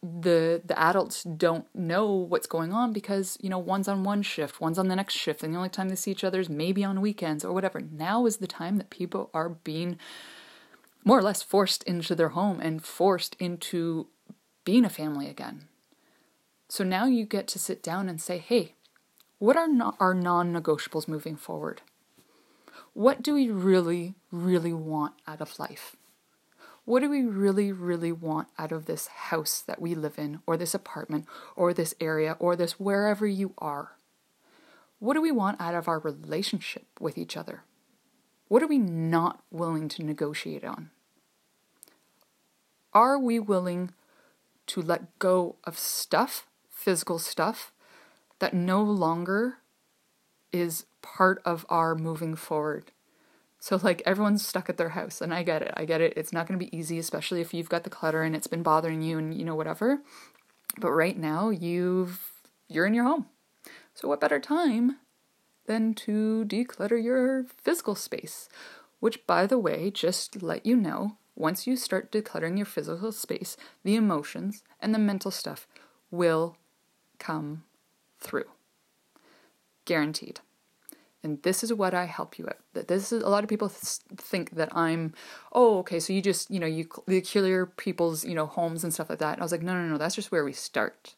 the 0.03 0.61
the 0.65 0.79
adults 0.79 1.23
don't 1.23 1.67
know 1.75 2.11
what's 2.13 2.49
going 2.49 2.73
on 2.73 2.93
because 2.93 3.39
you 3.41 3.49
know 3.49 3.59
one's 3.59 3.87
on 3.87 4.03
one 4.03 4.21
shift 4.21 4.61
one's 4.61 4.79
on 4.79 4.89
the 4.89 4.97
next 4.97 5.15
shift 5.15 5.45
and 5.45 5.55
the 5.55 5.57
only 5.57 5.69
time 5.69 5.89
they 5.89 5.95
see 5.95 6.11
each 6.11 6.25
other 6.25 6.41
is 6.41 6.49
maybe 6.49 6.83
on 6.83 7.01
weekends 7.01 7.45
or 7.45 7.53
whatever. 7.53 7.81
Now 7.81 8.27
is 8.27 8.39
the 8.39 8.49
time 8.49 8.79
that 8.79 8.91
people 8.91 9.31
are 9.33 9.49
being 9.49 9.99
more 11.05 11.19
or 11.19 11.23
less 11.23 11.43
forced 11.43 11.85
into 11.85 12.17
their 12.17 12.31
home 12.31 12.61
and 12.61 12.85
forced 12.85 13.37
into 13.39 14.09
being 14.65 14.85
a 14.85 14.91
family 14.91 15.29
again. 15.29 15.69
So 16.69 16.83
now 16.83 17.07
you 17.07 17.25
get 17.25 17.47
to 17.49 17.59
sit 17.61 17.81
down 17.81 18.09
and 18.09 18.21
say 18.21 18.39
hey 18.39 18.75
what 19.39 19.57
are 19.57 19.69
not 19.69 19.97
our 19.99 20.15
non-negotiables 20.15 21.09
moving 21.09 21.37
forward? 21.37 21.83
What 22.93 23.23
do 23.23 23.35
we 23.35 23.51
really 23.51 24.17
really 24.33 24.73
want 24.73 25.15
out 25.29 25.41
of 25.41 25.61
life 25.61 25.95
What 26.85 27.01
do 27.01 27.11
we 27.11 27.23
really, 27.23 27.73
really 27.73 28.13
want 28.13 28.49
out 28.59 28.73
of 28.73 28.87
this 28.87 29.07
house 29.07 29.61
that 29.67 29.81
we 29.81 29.95
live 29.95 30.19
in, 30.19 30.41
or 30.47 30.57
this 30.57 30.75
apartment, 30.75 31.27
or 31.55 31.73
this 31.73 31.95
area, 32.01 32.37
or 32.39 32.57
this 32.57 32.81
wherever 32.81 33.27
you 33.27 33.55
are? 33.59 33.97
What 34.99 35.15
do 35.15 35.21
we 35.21 35.33
want 35.33 35.61
out 35.61 35.75
of 35.75 35.89
our 35.89 35.99
relationship 35.99 36.87
with 37.01 37.19
each 37.19 37.37
other? 37.37 37.65
What 38.49 38.63
are 38.63 38.69
we 38.69 38.79
not 38.79 39.43
willing 39.51 39.89
to 39.89 40.05
negotiate 40.05 40.65
on? 40.65 40.91
Are 42.93 43.19
we 43.19 43.39
willing 43.39 43.93
to 44.69 44.81
let 44.81 45.19
go 45.19 45.57
of 45.65 45.77
stuff, 45.77 46.47
physical 46.69 47.19
stuff, 47.19 47.73
that 48.39 48.55
no 48.55 48.81
longer 48.83 49.59
is 50.53 50.85
part 51.01 51.43
of 51.45 51.67
our 51.69 51.97
moving 51.97 52.37
forward? 52.37 52.92
So, 53.63 53.79
like, 53.81 54.03
everyone's 54.05 54.45
stuck 54.45 54.69
at 54.69 54.77
their 54.77 54.89
house, 54.89 55.21
and 55.21 55.33
I 55.33 55.45
get 55.45 55.63
it. 55.63 55.73
I 55.77 55.85
get 55.85 56.01
it. 56.01 56.15
It's 56.17 56.33
not 56.33 56.49
going 56.49 56.59
to 56.59 56.67
be 56.67 56.77
easy, 56.77 56.99
especially 56.99 57.41
if 57.41 57.55
you've 57.55 57.69
got 57.69 57.85
the 57.85 57.91
clutter 57.91 58.25
and 58.25 58.35
it's 58.35 58.49
been 58.49 58.65
bothering 58.65 59.03
you 59.03 59.19
and, 59.19 59.33
you 59.33 59.45
know, 59.45 59.55
whatever. 59.55 60.01
But 60.81 60.91
right 60.91 61.17
now, 61.17 61.51
you've, 61.51 62.33
you're 62.67 62.87
in 62.87 62.93
your 62.93 63.05
home. 63.05 63.27
So, 63.95 64.09
what 64.09 64.19
better 64.19 64.41
time 64.41 64.97
than 65.67 65.95
to 65.95 66.45
declutter 66.45 67.01
your 67.01 67.45
physical 67.57 67.95
space? 67.95 68.49
Which, 68.99 69.25
by 69.29 69.47
the 69.47 69.61
way, 69.61 69.93
just 69.93 70.43
let 70.43 70.67
you 70.67 70.75
know, 70.75 71.19
once 71.37 71.65
you 71.65 71.77
start 71.77 72.11
decluttering 72.11 72.57
your 72.57 72.67
physical 72.67 73.13
space, 73.13 73.57
the 73.85 73.95
emotions 73.95 74.65
and 74.81 74.93
the 74.93 74.99
mental 74.99 75.31
stuff 75.31 75.69
will 76.11 76.57
come 77.21 77.63
through. 78.19 78.51
Guaranteed 79.85 80.41
and 81.23 81.43
this 81.43 81.63
is 81.63 81.73
what 81.73 81.95
I 81.95 82.05
help 82.07 82.39
you. 82.39 82.49
That 82.75 82.89
this 82.89 83.13
is 83.13 83.23
a 83.23 83.29
lot 83.29 83.45
of 83.45 83.49
people 83.49 83.69
th- 83.69 84.01
think 84.17 84.51
that 84.57 84.77
I'm, 84.77 85.15
oh, 85.53 85.79
okay, 85.79 86.01
so 86.01 86.13
you 86.13 86.21
just 86.21 86.51
you 86.51 86.59
know 86.59 86.67
you, 86.67 86.89
you 87.07 87.23
clear 87.23 87.67
people's 87.67 88.25
you 88.25 88.35
know 88.35 88.47
homes 88.47 88.83
and 88.83 88.93
stuff 88.93 89.11
like 89.11 89.21
that. 89.21 89.35
And 89.35 89.43
I 89.43 89.45
was 89.45 89.53
like, 89.53 89.63
no, 89.63 89.75
no, 89.75 89.87
no, 89.87 89.99
that's 89.99 90.15
just 90.15 90.33
where 90.33 90.45
we 90.45 90.53
start, 90.53 91.15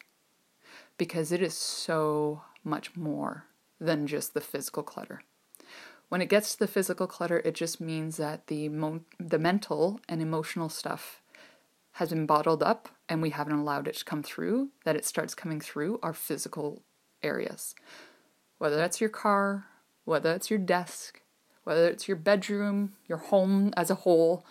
because 0.97 1.31
it 1.31 1.41
is 1.41 1.55
so 1.55 2.41
much 2.63 2.95
more 2.95 3.45
than 3.79 4.07
just 4.07 4.33
the 4.33 4.41
physical 4.41 4.83
clutter. 4.83 5.21
When 6.09 6.21
it 6.21 6.29
gets 6.29 6.53
to 6.53 6.59
the 6.59 6.67
physical 6.67 7.07
clutter, 7.07 7.41
it 7.43 7.55
just 7.55 7.81
means 7.81 8.17
that 8.17 8.47
the 8.47 8.69
mo- 8.69 9.05
the 9.19 9.39
mental 9.39 9.99
and 10.07 10.21
emotional 10.21 10.69
stuff 10.69 11.21
has 11.93 12.09
been 12.09 12.25
bottled 12.25 12.61
up 12.61 12.89
and 13.07 13.21
we 13.21 13.29
haven't 13.31 13.57
allowed 13.57 13.87
it 13.87 13.95
to 13.95 14.05
come 14.05 14.21
through. 14.21 14.69
That 14.83 14.95
it 14.95 15.05
starts 15.05 15.33
coming 15.33 15.59
through 15.59 15.99
our 16.03 16.13
physical 16.13 16.83
areas, 17.23 17.73
whether 18.59 18.75
that's 18.75 19.01
your 19.01 19.09
car, 19.09 19.65
whether 20.05 20.31
it's 20.31 20.49
your 20.49 20.59
desk, 20.59 21.21
whether 21.63 21.87
it's 21.87 22.07
your 22.07 22.17
bedroom, 22.17 22.93
your 23.07 23.17
home 23.17 23.73
as 23.75 23.89
a 23.89 23.95
whole, 23.95 24.45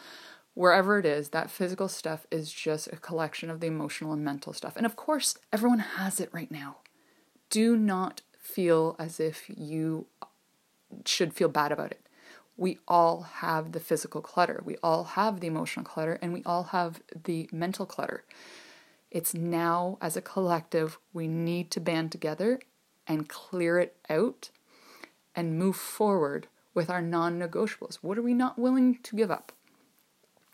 wherever 0.55 0.99
it 0.99 1.07
is, 1.07 1.31
that 1.31 1.51
physical 1.51 1.89
stuff 1.89 2.27
is 2.31 2.53
just 2.53 2.89
a 2.89 2.97
collection 2.97 3.51
of 3.51 3.61
the 3.61 3.67
emotional 3.67 4.13
and 4.13 4.25
mental 4.25 4.53
stuff. 4.53 4.77
And 4.77 4.85
of 4.85 4.97
course, 4.97 5.39
everyone 5.53 5.79
has 5.79 6.21
it 6.21 6.29
right 6.33 6.51
now. 6.51 6.77
Do 7.51 7.77
not 7.77 8.23
feel 8.39 8.95
as 8.99 9.19
if 9.19 9.45
you 9.49 10.07
should 11.05 11.33
feel 11.33 11.49
bad 11.49 11.73
about 11.73 11.91
it. 11.91 12.01
We 12.57 12.79
all 12.87 13.23
have 13.23 13.73
the 13.73 13.81
physical 13.81 14.21
clutter, 14.21 14.63
we 14.65 14.77
all 14.83 15.05
have 15.05 15.41
the 15.41 15.49
emotional 15.49 15.85
clutter, 15.85 16.19
and 16.23 16.33
we 16.33 16.45
all 16.45 16.65
have 16.65 17.01
the 17.25 17.49
mental 17.53 17.85
clutter. 17.85 18.23
It's 19.11 19.35
now, 19.35 19.99
as 20.01 20.17
a 20.17 20.23
collective, 20.23 20.99
we 21.13 21.27
need 21.27 21.71
to 21.73 21.81
band 21.81 22.13
together 22.13 22.61
and 23.09 23.29
clear 23.29 23.79
it 23.79 23.97
out 24.09 24.51
and 25.35 25.59
move 25.59 25.77
forward 25.77 26.49
with 26.75 26.91
our 26.91 27.03
non 27.03 27.39
negotiables. 27.39 27.97
What 27.97 28.19
are 28.19 28.23
we 28.23 28.35
not 28.35 28.59
willing 28.59 28.99
to 29.03 29.17
give 29.17 29.31
up? 29.31 29.53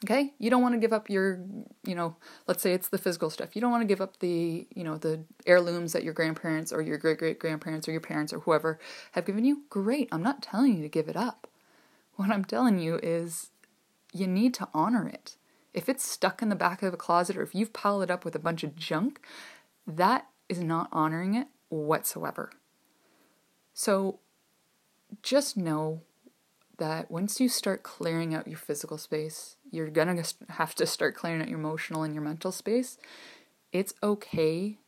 Okay? 0.04 0.32
You 0.38 0.48
don't 0.50 0.62
want 0.62 0.74
to 0.74 0.78
give 0.80 0.92
up 0.92 1.10
your, 1.10 1.40
you 1.84 1.94
know, 1.94 2.16
let's 2.46 2.62
say 2.62 2.72
it's 2.72 2.88
the 2.88 2.98
physical 2.98 3.28
stuff. 3.28 3.54
You 3.54 3.60
don't 3.60 3.70
want 3.70 3.82
to 3.82 3.86
give 3.86 4.00
up 4.00 4.18
the, 4.20 4.66
you 4.74 4.82
know, 4.82 4.96
the 4.96 5.24
heirlooms 5.46 5.92
that 5.92 6.04
your 6.04 6.14
grandparents 6.14 6.72
or 6.72 6.80
your 6.80 6.96
great 6.96 7.18
great 7.18 7.38
grandparents 7.38 7.86
or 7.86 7.92
your 7.92 8.00
parents 8.00 8.32
or 8.32 8.40
whoever 8.40 8.78
have 9.12 9.26
given 9.26 9.44
you. 9.44 9.64
Great. 9.68 10.08
I'm 10.10 10.22
not 10.22 10.42
telling 10.42 10.76
you 10.76 10.82
to 10.82 10.88
give 10.88 11.08
it 11.08 11.16
up. 11.16 11.46
What 12.16 12.30
I'm 12.30 12.44
telling 12.44 12.78
you 12.78 12.98
is 13.02 13.50
you 14.12 14.26
need 14.26 14.54
to 14.54 14.68
honor 14.72 15.06
it. 15.06 15.36
If 15.72 15.88
it's 15.88 16.06
stuck 16.06 16.42
in 16.42 16.48
the 16.48 16.56
back 16.56 16.82
of 16.82 16.92
a 16.92 16.96
closet 16.96 17.36
or 17.36 17.42
if 17.42 17.54
you've 17.54 17.72
piled 17.72 18.02
it 18.02 18.10
up 18.10 18.24
with 18.24 18.34
a 18.34 18.40
bunch 18.40 18.64
of 18.64 18.76
junk, 18.76 19.20
that 19.86 20.26
is 20.48 20.60
not 20.60 20.88
honoring 20.92 21.34
it 21.34 21.46
whatsoever. 21.68 22.50
So 23.72 24.18
just 25.22 25.56
know 25.56 26.02
that 26.78 27.10
once 27.10 27.40
you 27.40 27.48
start 27.48 27.82
clearing 27.82 28.34
out 28.34 28.48
your 28.48 28.58
physical 28.58 28.98
space, 28.98 29.56
you're 29.70 29.90
gonna 29.90 30.22
have 30.48 30.74
to 30.76 30.86
start 30.86 31.14
clearing 31.14 31.42
out 31.42 31.48
your 31.48 31.58
emotional 31.58 32.02
and 32.02 32.14
your 32.14 32.24
mental 32.24 32.52
space. 32.52 32.98
It's 33.72 33.94
okay 34.02 34.78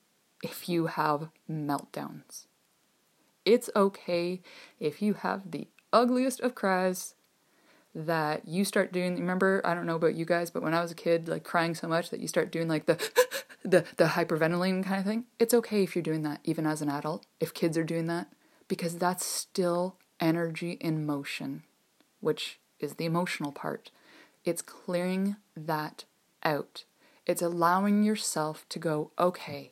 if 0.43 0.69
you 0.69 0.87
have 0.87 1.29
meltdowns. 1.49 2.47
It's 3.45 3.69
okay 3.77 4.41
if 4.81 5.03
you 5.03 5.15
have 5.15 5.51
the 5.51 5.69
ugliest 5.93 6.41
of 6.41 6.55
cries 6.55 7.15
that 7.95 8.49
you 8.49 8.65
start 8.65 8.91
doing 8.91 9.17
remember 9.17 9.61
i 9.65 9.75
don't 9.75 9.85
know 9.85 9.97
about 9.97 10.15
you 10.15 10.25
guys 10.25 10.51
but 10.51 10.63
when 10.63 10.73
i 10.73 10.81
was 10.81 10.91
a 10.91 10.95
kid 10.95 11.29
like 11.29 11.45
crying 11.45 11.75
so 11.75 11.87
much 11.87 12.09
that 12.09 12.21
you 12.21 12.27
start 12.27 12.51
doing 12.51 12.67
like 12.67 12.87
the 12.87 12.95
the 13.63 13.85
the 13.99 14.05
hyperventilating 14.05 14.83
kind 14.83 14.99
of 14.99 15.05
thing 15.05 15.25
it's 15.39 15.53
okay 15.53 15.83
if 15.83 15.95
you're 15.95 16.03
doing 16.03 16.23
that 16.23 16.41
even 16.45 16.67
as 16.67 16.81
an 16.81 16.89
adult 16.89 17.27
if 17.39 17.53
kids 17.53 17.77
are 17.77 17.85
doing 17.85 18.07
that 18.07 18.29
because 18.67 18.97
that's 18.97 19.27
still 19.27 19.97
energy 20.23 20.79
in 20.81 21.05
motion, 21.05 21.65
which 22.21 22.59
is 22.79 22.95
the 22.95 23.05
emotional 23.05 23.53
part. 23.53 23.91
It's 24.45 24.63
clearing 24.63 25.37
that 25.55 26.05
out. 26.45 26.85
It's 27.27 27.43
allowing 27.43 28.03
yourself 28.03 28.65
to 28.71 28.79
go, 28.79 29.11
okay, 29.19 29.71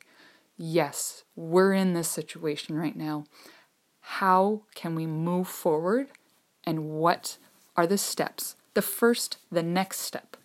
yes, 0.59 1.25
we're 1.35 1.73
in 1.73 1.95
this 1.95 2.09
situation 2.09 2.77
right 2.77 2.97
now. 2.97 3.25
How 4.01 4.63
can 4.75 4.95
we 4.95 5.07
move 5.07 5.49
forward? 5.49 6.09
And 6.65 6.91
what 6.91 7.39
are 7.77 7.87
the 7.87 7.99
steps? 7.99 8.57
The 8.75 8.83
first, 8.83 9.39
the 9.51 9.63
next 9.63 10.01
step. 10.01 10.37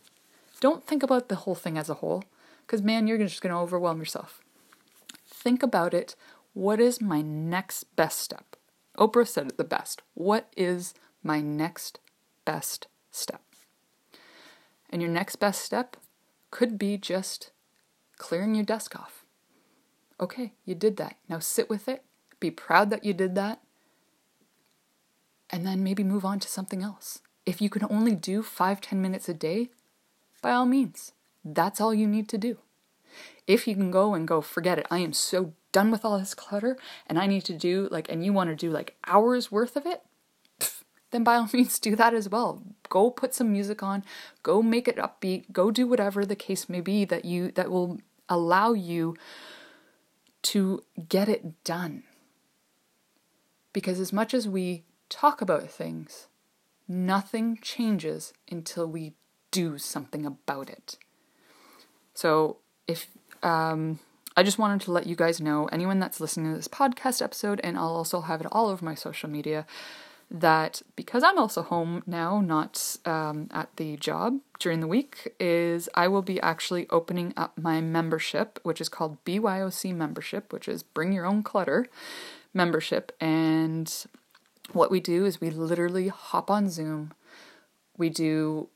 Don't 0.61 0.83
think 0.83 1.03
about 1.03 1.29
the 1.29 1.35
whole 1.35 1.55
thing 1.55 1.77
as 1.77 1.89
a 1.89 1.95
whole, 1.95 2.23
because 2.65 2.81
man, 2.81 3.07
you're 3.07 3.17
just 3.17 3.41
going 3.41 3.53
to 3.53 3.59
overwhelm 3.59 3.99
yourself. 3.99 4.41
Think 5.27 5.61
about 5.61 5.93
it. 5.93 6.15
What 6.53 6.79
is 6.79 7.01
my 7.01 7.21
next 7.21 7.95
best 7.95 8.19
step? 8.19 8.55
Oprah 8.97 9.27
said 9.27 9.47
it 9.47 9.57
the 9.57 9.63
best. 9.63 10.01
What 10.13 10.51
is 10.55 10.93
my 11.23 11.41
next 11.41 11.99
best 12.45 12.87
step? 13.11 13.41
And 14.89 15.01
your 15.01 15.11
next 15.11 15.37
best 15.37 15.61
step 15.61 15.97
could 16.51 16.77
be 16.77 16.97
just 16.97 17.51
clearing 18.17 18.55
your 18.55 18.63
desk 18.63 18.95
off. 18.95 19.25
Okay, 20.19 20.53
you 20.63 20.75
did 20.75 20.97
that. 20.97 21.17
Now 21.27 21.39
sit 21.39 21.69
with 21.69 21.89
it, 21.89 22.03
be 22.39 22.51
proud 22.51 22.89
that 22.89 23.03
you 23.03 23.13
did 23.13 23.35
that, 23.35 23.61
and 25.49 25.65
then 25.65 25.83
maybe 25.83 26.03
move 26.03 26.23
on 26.23 26.39
to 26.39 26.47
something 26.47 26.81
else. 26.81 27.19
If 27.45 27.61
you 27.61 27.69
can 27.69 27.85
only 27.89 28.15
do 28.15 28.41
five, 28.41 28.81
ten 28.81 29.01
minutes 29.01 29.27
a 29.27 29.33
day, 29.33 29.69
by 30.41 30.51
all 30.51 30.65
means, 30.65 31.11
that's 31.43 31.81
all 31.81 31.93
you 31.93 32.07
need 32.07 32.29
to 32.29 32.37
do. 32.37 32.59
If 33.45 33.67
you 33.67 33.75
can 33.75 33.91
go 33.91 34.13
and 34.13 34.27
go, 34.27 34.41
forget 34.41 34.79
it, 34.79 34.87
I 34.89 34.99
am 34.99 35.13
so 35.13 35.53
done 35.75 35.91
with 35.91 36.05
all 36.05 36.17
this 36.17 36.33
clutter 36.33 36.77
and 37.05 37.19
I 37.19 37.27
need 37.27 37.43
to 37.45 37.53
do 37.53 37.89
like, 37.91 38.09
and 38.09 38.23
you 38.23 38.31
want 38.31 38.49
to 38.49 38.55
do 38.55 38.71
like 38.71 38.95
hours 39.05 39.51
worth 39.51 39.75
of 39.75 39.85
it, 39.85 40.03
then 41.11 41.25
by 41.25 41.35
all 41.35 41.49
means 41.53 41.79
do 41.79 41.97
that 41.97 42.13
as 42.13 42.29
well. 42.29 42.63
Go 42.87 43.11
put 43.11 43.35
some 43.35 43.51
music 43.51 43.83
on, 43.83 44.05
go 44.41 44.63
make 44.63 44.87
it 44.87 44.95
upbeat, 44.95 45.51
go 45.51 45.71
do 45.71 45.85
whatever 45.85 46.25
the 46.25 46.35
case 46.35 46.69
may 46.69 46.79
be 46.79 47.03
that 47.03 47.25
you, 47.25 47.51
that 47.51 47.69
will 47.69 47.99
allow 48.29 48.71
you 48.71 49.17
to 50.43 50.81
get 51.09 51.27
it 51.27 51.61
done. 51.65 52.03
Because 53.73 53.99
as 53.99 54.13
much 54.13 54.33
as 54.33 54.47
we 54.47 54.85
talk 55.09 55.41
about 55.41 55.69
things, 55.69 56.27
nothing 56.87 57.59
changes 57.61 58.31
until 58.49 58.87
we 58.87 59.15
do 59.51 59.77
something 59.77 60.25
about 60.25 60.69
it. 60.69 60.97
So 62.13 62.59
if 62.87 63.07
um, 63.43 63.99
I 64.37 64.43
just 64.43 64.59
wanted 64.59 64.81
to 64.81 64.91
let 64.91 65.07
you 65.07 65.15
guys 65.15 65.39
know, 65.39 65.67
anyone 65.67 65.99
that's 65.99 66.19
listening 66.19 66.51
to 66.51 66.57
this 66.57 66.67
podcast 66.67 67.21
episode, 67.21 67.61
and 67.63 67.77
I'll 67.77 67.95
also 67.95 68.21
have 68.21 68.41
it 68.41 68.47
all 68.51 68.67
over 68.67 68.83
my 68.83 68.95
social 68.95 69.29
media, 69.29 69.65
that 70.29 70.81
because 70.95 71.23
I'm 71.23 71.37
also 71.37 71.61
home 71.61 72.03
now, 72.05 72.41
not 72.41 72.97
um, 73.05 73.47
at 73.51 73.69
the 73.77 73.95
job 73.95 74.39
during 74.59 74.81
the 74.81 74.87
week, 74.87 75.33
is 75.39 75.87
I 75.95 76.07
will 76.09 76.21
be 76.21 76.41
actually 76.41 76.87
opening 76.89 77.33
up 77.37 77.57
my 77.57 77.79
membership, 77.79 78.59
which 78.63 78.81
is 78.81 78.89
called 78.89 79.23
BYOC 79.23 79.95
membership, 79.95 80.51
which 80.51 80.67
is 80.67 80.83
Bring 80.83 81.13
Your 81.13 81.25
Own 81.25 81.41
Clutter 81.41 81.87
membership. 82.53 83.13
And 83.21 83.93
what 84.73 84.91
we 84.91 84.99
do 84.99 85.25
is 85.25 85.39
we 85.39 85.49
literally 85.49 86.09
hop 86.09 86.49
on 86.51 86.69
Zoom. 86.69 87.13
We 87.97 88.09
do, 88.09 88.67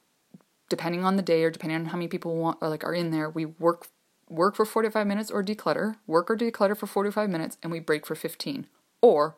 depending 0.69 1.03
on 1.03 1.17
the 1.17 1.23
day 1.23 1.43
or 1.43 1.49
depending 1.49 1.79
on 1.79 1.85
how 1.87 1.97
many 1.97 2.07
people 2.07 2.37
want, 2.37 2.59
or 2.61 2.69
like 2.69 2.85
are 2.85 2.93
in 2.93 3.11
there, 3.11 3.29
we 3.29 3.45
work 3.45 3.87
work 4.29 4.55
for 4.55 4.65
45 4.65 5.05
minutes 5.07 5.31
or 5.31 5.43
declutter, 5.43 5.95
work 6.07 6.29
or 6.29 6.38
declutter 6.38 6.77
for 6.77 6.88
45 6.88 7.29
minutes, 7.29 7.57
and 7.62 7.71
we 7.71 7.79
break 7.79 8.05
for 8.05 8.15
15. 8.15 8.67
Or 9.01 9.36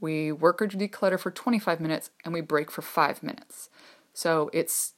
we 0.00 0.32
work 0.32 0.62
or 0.62 0.68
declutter 0.68 1.18
for 1.18 1.30
25 1.30 1.80
minutes 1.80 2.10
and 2.24 2.32
we 2.32 2.40
break 2.40 2.70
for 2.70 2.82
five 2.82 3.22
minutes. 3.22 3.68
So 4.12 4.50
it's 4.52 4.94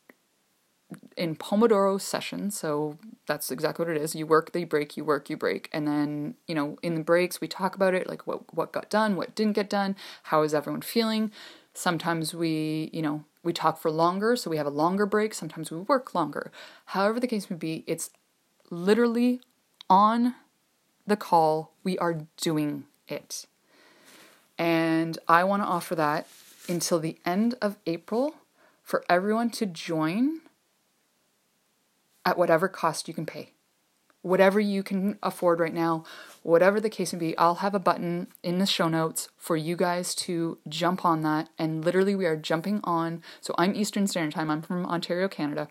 in 1.17 1.37
Pomodoro 1.37 2.01
sessions. 2.01 2.59
So 2.59 2.99
that's 3.27 3.51
exactly 3.51 3.85
what 3.85 3.97
it 3.97 4.01
is. 4.01 4.15
You 4.15 4.27
work, 4.27 4.51
you 4.55 4.67
break, 4.67 4.97
you 4.97 5.05
work, 5.05 5.31
you 5.31 5.37
break. 5.37 5.69
And 5.73 5.87
then, 5.87 6.35
you 6.47 6.55
know, 6.55 6.79
in 6.83 6.95
the 6.95 7.01
breaks, 7.01 7.41
we 7.41 7.49
talk 7.49 7.75
about 7.75 7.95
it 7.95 8.09
like 8.09 8.27
what, 8.27 8.55
what 8.55 8.73
got 8.73 8.91
done, 8.91 9.17
what 9.17 9.35
didn't 9.35 9.55
get 9.55 9.71
done, 9.71 9.97
how 10.25 10.43
is 10.43 10.55
everyone 10.55 10.83
feeling. 10.83 11.31
Sometimes 11.75 12.35
we, 12.35 12.91
you 12.93 13.03
know, 13.03 13.25
we 13.43 13.53
talk 13.53 13.79
for 13.79 13.91
longer, 13.91 14.37
so 14.37 14.51
we 14.51 14.57
have 14.57 14.67
a 14.67 14.71
longer 14.71 15.07
break. 15.07 15.35
Sometimes 15.35 15.71
we 15.71 15.79
work 15.79 16.15
longer. 16.15 16.53
However, 16.87 17.19
the 17.19 17.27
case 17.27 17.51
may 17.51 17.57
be, 17.57 17.85
it's 17.87 18.11
literally 18.73 19.41
on 19.89 20.35
the 21.07 21.17
call, 21.17 21.75
we 21.85 21.99
are 21.99 22.27
doing 22.39 22.87
it. 23.07 23.47
And 24.59 25.19
I 25.29 25.45
want 25.45 25.63
to 25.63 25.67
offer 25.69 25.95
that 25.95 26.27
until 26.69 26.99
the 26.99 27.19
end 27.27 27.55
of 27.61 27.77
April 27.87 28.37
for 28.83 29.05
everyone 29.09 29.51
to 29.51 29.67
join 29.67 30.41
at 32.25 32.39
whatever 32.39 32.69
cost 32.69 33.09
you 33.09 33.15
can 33.15 33.27
pay. 33.27 33.53
Whatever 34.23 34.61
you 34.61 34.85
can 34.85 35.19
afford 35.23 35.59
right 35.59 35.75
now, 35.75 36.05
whatever 36.43 36.81
the 36.81 36.89
case 36.89 37.13
may 37.13 37.19
be, 37.19 37.39
I'll 37.39 37.57
have 37.57 37.75
a 37.75 37.81
button 37.81 38.29
in 38.43 38.59
the 38.59 38.67
show 38.67 38.89
notes 38.89 39.29
for 39.37 39.57
you 39.57 39.75
guys 39.75 40.15
to 40.15 40.59
jump 40.69 41.05
on 41.05 41.23
that. 41.23 41.49
And 41.59 41.85
literally, 41.85 42.15
we 42.15 42.27
are 42.27 42.37
jumping 42.37 42.81
on. 42.85 43.21
So 43.41 43.53
I'm 43.59 43.75
Eastern 43.75 44.07
Standard 44.07 44.35
Time, 44.35 44.49
I'm 44.49 44.63
from 44.63 44.87
Ontario, 44.87 45.27
Canada. 45.27 45.69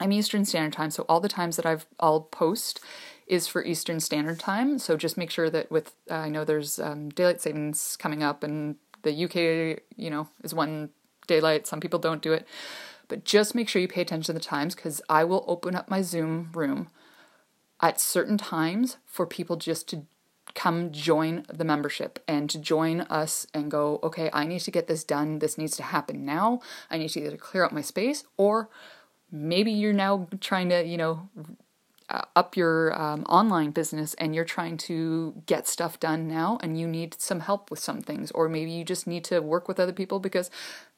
I'm 0.00 0.12
Eastern 0.12 0.44
Standard 0.44 0.72
Time, 0.72 0.90
so 0.90 1.04
all 1.08 1.20
the 1.20 1.28
times 1.28 1.56
that 1.56 1.66
I've 1.66 1.86
I'll 2.00 2.22
post 2.22 2.80
is 3.26 3.46
for 3.46 3.64
Eastern 3.64 4.00
Standard 4.00 4.38
Time. 4.38 4.78
So 4.78 4.96
just 4.96 5.16
make 5.16 5.30
sure 5.30 5.50
that 5.50 5.70
with 5.70 5.94
uh, 6.10 6.14
I 6.14 6.28
know 6.28 6.44
there's 6.44 6.78
um, 6.78 7.10
daylight 7.10 7.40
savings 7.40 7.96
coming 7.96 8.22
up, 8.22 8.42
and 8.42 8.76
the 9.02 9.24
UK, 9.24 9.82
you 9.96 10.10
know, 10.10 10.28
is 10.42 10.54
one 10.54 10.90
daylight. 11.26 11.66
Some 11.66 11.80
people 11.80 11.98
don't 11.98 12.22
do 12.22 12.32
it, 12.32 12.46
but 13.08 13.24
just 13.24 13.54
make 13.54 13.68
sure 13.68 13.80
you 13.80 13.88
pay 13.88 14.02
attention 14.02 14.34
to 14.34 14.38
the 14.38 14.44
times 14.44 14.74
because 14.74 15.00
I 15.08 15.24
will 15.24 15.44
open 15.46 15.74
up 15.74 15.90
my 15.90 16.02
Zoom 16.02 16.50
room 16.52 16.88
at 17.80 18.00
certain 18.00 18.38
times 18.38 18.96
for 19.04 19.26
people 19.26 19.56
just 19.56 19.88
to 19.88 20.06
come 20.54 20.92
join 20.92 21.44
the 21.52 21.64
membership 21.64 22.18
and 22.28 22.50
to 22.50 22.58
join 22.58 23.02
us 23.02 23.46
and 23.54 23.70
go, 23.70 23.98
okay, 24.02 24.28
I 24.32 24.46
need 24.46 24.60
to 24.60 24.70
get 24.70 24.86
this 24.86 25.04
done. 25.04 25.38
This 25.38 25.56
needs 25.56 25.76
to 25.78 25.82
happen 25.82 26.24
now. 26.24 26.60
I 26.90 26.98
need 26.98 27.08
to 27.10 27.24
either 27.24 27.36
clear 27.36 27.64
up 27.64 27.72
my 27.72 27.80
space 27.80 28.24
or 28.36 28.68
maybe 29.32 29.72
you're 29.72 29.92
now 29.92 30.28
trying 30.40 30.68
to, 30.68 30.84
you 30.84 30.96
know, 30.96 31.28
uh, 32.08 32.22
up 32.36 32.56
your 32.56 33.00
um, 33.00 33.24
online 33.24 33.70
business 33.70 34.14
and 34.14 34.34
you're 34.34 34.44
trying 34.44 34.76
to 34.76 35.42
get 35.46 35.66
stuff 35.66 35.98
done 35.98 36.28
now 36.28 36.58
and 36.62 36.78
you 36.78 36.86
need 36.86 37.20
some 37.20 37.40
help 37.40 37.70
with 37.70 37.80
some 37.80 38.02
things 38.02 38.30
or 38.32 38.48
maybe 38.48 38.70
you 38.70 38.84
just 38.84 39.06
need 39.06 39.24
to 39.24 39.40
work 39.40 39.66
with 39.66 39.80
other 39.80 39.92
people 39.92 40.20
because 40.20 40.50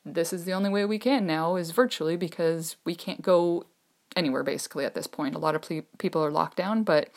this 0.05 0.33
is 0.33 0.45
the 0.45 0.53
only 0.53 0.69
way 0.69 0.85
we 0.85 0.99
can 0.99 1.25
now 1.25 1.55
is 1.57 1.71
virtually 1.71 2.17
because 2.17 2.77
we 2.85 2.95
can't 2.95 3.23
go 3.23 3.65
anywhere 4.17 4.43
basically 4.43 4.85
at 4.85 4.95
this 4.95 5.07
point. 5.07 5.35
A 5.35 5.39
lot 5.39 5.55
of 5.55 5.63
ple- 5.63 5.83
people 5.99 6.25
are 6.25 6.31
locked 6.31 6.57
down 6.57 6.83
but 6.83 7.11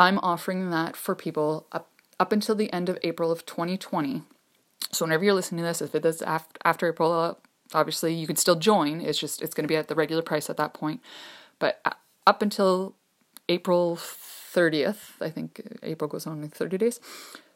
i'm 0.00 0.18
offering 0.20 0.70
that 0.70 0.96
for 0.96 1.14
people 1.14 1.66
up 1.70 1.88
up 2.18 2.32
until 2.32 2.54
the 2.54 2.72
end 2.72 2.88
of 2.88 2.98
april 3.02 3.30
of 3.30 3.46
2020 3.46 4.22
so 4.90 5.04
whenever 5.04 5.24
you're 5.24 5.34
listening 5.34 5.62
to 5.62 5.68
this 5.68 5.82
if 5.82 5.94
it 5.94 6.04
is 6.04 6.22
after, 6.22 6.58
after 6.64 6.88
april 6.88 7.12
uh, 7.12 7.34
obviously 7.74 8.12
you 8.12 8.26
can 8.26 8.36
still 8.36 8.56
join 8.56 9.00
it's 9.00 9.18
just 9.18 9.42
it's 9.42 9.54
going 9.54 9.64
to 9.64 9.68
be 9.68 9.76
at 9.76 9.88
the 9.88 9.94
regular 9.94 10.22
price 10.22 10.50
at 10.50 10.56
that 10.56 10.74
point 10.74 11.00
but 11.58 11.80
uh, 11.84 11.92
up 12.26 12.42
until 12.42 12.96
April 13.48 13.96
30th, 13.96 15.20
I 15.20 15.30
think 15.30 15.60
April 15.82 16.08
goes 16.08 16.26
on 16.26 16.42
like 16.42 16.54
30 16.54 16.78
days, 16.78 17.00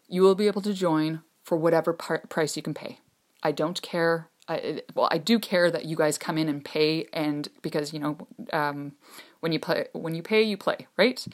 you 0.09 0.23
will 0.23 0.35
be 0.35 0.47
able 0.47 0.62
to 0.62 0.73
join 0.73 1.23
for 1.42 1.56
whatever 1.56 1.92
par- 1.92 2.25
price 2.28 2.56
you 2.56 2.62
can 2.62 2.75
pay. 2.75 2.99
I 3.42 3.52
don't 3.52 3.80
care. 3.83 4.28
I, 4.49 4.83
well, 4.94 5.09
I 5.11 5.18
do 5.18 5.38
care 5.38 5.71
that 5.71 5.87
you 5.87 5.97
guys 5.97 6.18
come 6.18 6.37
in 6.37 6.49
and 6.49 6.64
pay, 6.64 7.06
and 7.12 7.49
because 7.62 7.92
you 7.92 7.99
know, 7.99 8.18
um, 8.52 8.92
when 9.40 9.52
you 9.52 9.59
play, 9.59 9.87
when 9.92 10.14
you 10.14 10.23
pay, 10.23 10.42
you 10.42 10.56
play, 10.56 10.87
right? 10.99 11.25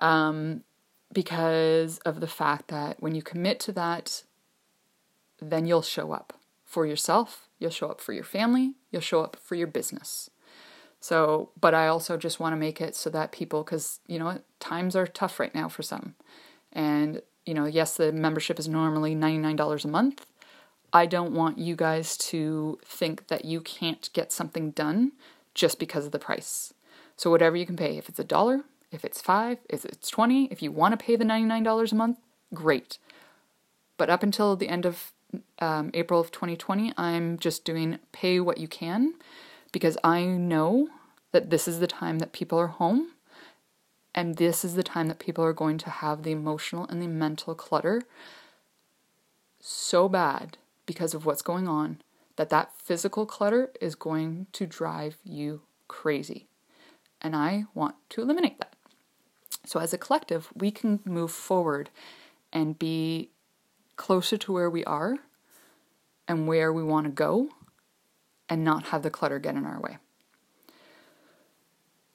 Um, 0.00 0.64
because 1.12 1.98
of 1.98 2.20
the 2.20 2.26
fact 2.26 2.68
that 2.68 3.00
when 3.00 3.14
you 3.14 3.22
commit 3.22 3.60
to 3.60 3.72
that, 3.72 4.24
then 5.40 5.66
you'll 5.66 5.82
show 5.82 6.12
up 6.12 6.33
for 6.74 6.84
yourself, 6.84 7.48
you'll 7.60 7.70
show 7.70 7.86
up 7.86 8.00
for 8.00 8.12
your 8.12 8.24
family, 8.24 8.74
you'll 8.90 9.00
show 9.00 9.22
up 9.22 9.36
for 9.36 9.54
your 9.54 9.68
business. 9.68 10.28
So, 10.98 11.50
but 11.60 11.72
I 11.72 11.86
also 11.86 12.16
just 12.16 12.40
want 12.40 12.52
to 12.52 12.56
make 12.56 12.80
it 12.80 12.96
so 12.96 13.10
that 13.10 13.30
people, 13.30 13.62
because, 13.62 14.00
you 14.08 14.18
know, 14.18 14.40
times 14.58 14.96
are 14.96 15.06
tough 15.06 15.38
right 15.38 15.54
now 15.54 15.68
for 15.68 15.84
some. 15.84 16.16
And, 16.72 17.22
you 17.46 17.54
know, 17.54 17.66
yes, 17.66 17.96
the 17.96 18.10
membership 18.10 18.58
is 18.58 18.66
normally 18.66 19.14
$99 19.14 19.84
a 19.84 19.88
month. 19.88 20.26
I 20.92 21.06
don't 21.06 21.32
want 21.32 21.58
you 21.58 21.76
guys 21.76 22.16
to 22.32 22.80
think 22.84 23.28
that 23.28 23.44
you 23.44 23.60
can't 23.60 24.10
get 24.12 24.32
something 24.32 24.72
done 24.72 25.12
just 25.54 25.78
because 25.78 26.06
of 26.06 26.10
the 26.10 26.18
price. 26.18 26.74
So, 27.16 27.30
whatever 27.30 27.56
you 27.56 27.66
can 27.66 27.76
pay, 27.76 27.98
if 27.98 28.08
it's 28.08 28.18
a 28.18 28.24
dollar, 28.24 28.64
if 28.90 29.04
it's 29.04 29.20
five, 29.20 29.58
if 29.70 29.84
it's 29.84 30.10
20, 30.10 30.46
if 30.50 30.60
you 30.60 30.72
want 30.72 30.98
to 30.98 31.04
pay 31.04 31.14
the 31.14 31.24
$99 31.24 31.92
a 31.92 31.94
month, 31.94 32.18
great. 32.52 32.98
But 33.96 34.10
up 34.10 34.24
until 34.24 34.56
the 34.56 34.68
end 34.68 34.84
of 34.84 35.12
um, 35.58 35.90
April 35.94 36.20
of 36.20 36.30
2020, 36.30 36.92
I'm 36.96 37.38
just 37.38 37.64
doing 37.64 37.98
pay 38.12 38.40
what 38.40 38.58
you 38.58 38.68
can 38.68 39.14
because 39.72 39.96
I 40.04 40.24
know 40.24 40.88
that 41.32 41.50
this 41.50 41.66
is 41.66 41.80
the 41.80 41.86
time 41.86 42.18
that 42.20 42.32
people 42.32 42.58
are 42.58 42.68
home 42.68 43.12
and 44.14 44.36
this 44.36 44.64
is 44.64 44.74
the 44.74 44.82
time 44.82 45.08
that 45.08 45.18
people 45.18 45.44
are 45.44 45.52
going 45.52 45.78
to 45.78 45.90
have 45.90 46.22
the 46.22 46.30
emotional 46.30 46.86
and 46.86 47.02
the 47.02 47.08
mental 47.08 47.54
clutter 47.54 48.02
so 49.60 50.08
bad 50.08 50.58
because 50.86 51.14
of 51.14 51.26
what's 51.26 51.42
going 51.42 51.66
on 51.66 52.00
that 52.36 52.50
that 52.50 52.72
physical 52.76 53.26
clutter 53.26 53.70
is 53.80 53.94
going 53.94 54.46
to 54.52 54.66
drive 54.66 55.18
you 55.24 55.62
crazy. 55.88 56.48
And 57.20 57.34
I 57.34 57.64
want 57.74 57.94
to 58.10 58.22
eliminate 58.22 58.58
that. 58.58 58.74
So, 59.64 59.80
as 59.80 59.94
a 59.94 59.98
collective, 59.98 60.50
we 60.54 60.70
can 60.70 61.00
move 61.04 61.30
forward 61.30 61.90
and 62.52 62.78
be 62.78 63.30
closer 63.96 64.36
to 64.38 64.52
where 64.52 64.70
we 64.70 64.84
are 64.84 65.18
and 66.26 66.46
where 66.46 66.72
we 66.72 66.82
want 66.82 67.06
to 67.06 67.12
go 67.12 67.50
and 68.48 68.64
not 68.64 68.84
have 68.84 69.02
the 69.02 69.10
clutter 69.10 69.38
get 69.38 69.56
in 69.56 69.66
our 69.66 69.80
way. 69.80 69.98